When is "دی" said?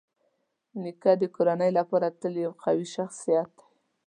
3.57-3.65